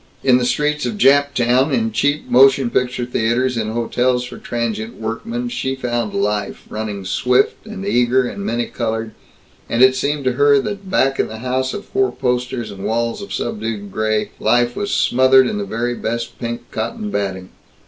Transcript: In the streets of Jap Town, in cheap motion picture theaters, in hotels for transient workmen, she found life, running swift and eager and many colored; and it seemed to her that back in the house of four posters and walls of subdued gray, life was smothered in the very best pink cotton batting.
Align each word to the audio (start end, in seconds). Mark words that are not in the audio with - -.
In 0.23 0.39
the 0.39 0.45
streets 0.45 0.87
of 0.87 0.95
Jap 0.97 1.35
Town, 1.35 1.71
in 1.71 1.91
cheap 1.91 2.27
motion 2.27 2.71
picture 2.71 3.05
theaters, 3.05 3.55
in 3.55 3.69
hotels 3.69 4.23
for 4.23 4.39
transient 4.39 4.99
workmen, 4.99 5.47
she 5.47 5.75
found 5.75 6.15
life, 6.15 6.63
running 6.71 7.05
swift 7.05 7.67
and 7.67 7.85
eager 7.85 8.23
and 8.27 8.43
many 8.43 8.65
colored; 8.65 9.11
and 9.69 9.83
it 9.83 9.95
seemed 9.95 10.23
to 10.23 10.31
her 10.31 10.57
that 10.57 10.89
back 10.89 11.19
in 11.19 11.27
the 11.27 11.37
house 11.37 11.71
of 11.75 11.85
four 11.85 12.11
posters 12.11 12.71
and 12.71 12.83
walls 12.83 13.21
of 13.21 13.31
subdued 13.31 13.91
gray, 13.91 14.31
life 14.39 14.75
was 14.75 14.89
smothered 14.91 15.45
in 15.45 15.59
the 15.59 15.65
very 15.65 15.93
best 15.93 16.39
pink 16.39 16.71
cotton 16.71 17.11
batting. 17.11 17.49